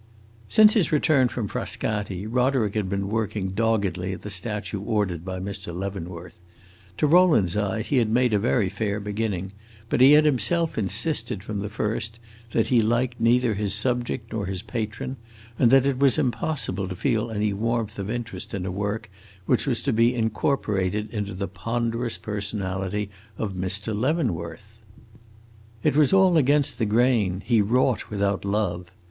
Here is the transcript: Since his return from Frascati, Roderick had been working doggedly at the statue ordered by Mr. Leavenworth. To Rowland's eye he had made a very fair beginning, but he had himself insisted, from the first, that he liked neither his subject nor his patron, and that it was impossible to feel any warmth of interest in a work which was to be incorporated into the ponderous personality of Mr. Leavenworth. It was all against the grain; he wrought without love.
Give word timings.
Since 0.49 0.73
his 0.73 0.91
return 0.91 1.27
from 1.27 1.47
Frascati, 1.47 2.25
Roderick 2.25 2.73
had 2.73 2.89
been 2.89 3.07
working 3.07 3.49
doggedly 3.49 4.13
at 4.13 4.23
the 4.23 4.31
statue 4.31 4.81
ordered 4.81 5.23
by 5.23 5.39
Mr. 5.39 5.77
Leavenworth. 5.77 6.41
To 6.97 7.05
Rowland's 7.05 7.55
eye 7.55 7.83
he 7.83 7.97
had 7.97 8.09
made 8.09 8.33
a 8.33 8.39
very 8.39 8.67
fair 8.67 8.99
beginning, 8.99 9.51
but 9.89 10.01
he 10.01 10.13
had 10.13 10.25
himself 10.25 10.75
insisted, 10.75 11.43
from 11.43 11.59
the 11.59 11.69
first, 11.69 12.19
that 12.49 12.65
he 12.65 12.81
liked 12.81 13.19
neither 13.21 13.53
his 13.53 13.75
subject 13.75 14.33
nor 14.33 14.47
his 14.47 14.63
patron, 14.63 15.17
and 15.59 15.69
that 15.69 15.85
it 15.85 15.99
was 15.99 16.17
impossible 16.17 16.87
to 16.87 16.95
feel 16.95 17.29
any 17.29 17.53
warmth 17.53 17.99
of 17.99 18.09
interest 18.09 18.55
in 18.55 18.65
a 18.65 18.71
work 18.71 19.07
which 19.45 19.67
was 19.67 19.83
to 19.83 19.93
be 19.93 20.15
incorporated 20.15 21.11
into 21.13 21.35
the 21.35 21.47
ponderous 21.47 22.17
personality 22.17 23.11
of 23.37 23.53
Mr. 23.53 23.93
Leavenworth. 23.95 24.79
It 25.83 25.95
was 25.95 26.11
all 26.11 26.37
against 26.37 26.79
the 26.79 26.85
grain; 26.87 27.43
he 27.45 27.61
wrought 27.61 28.09
without 28.09 28.43
love. 28.43 28.87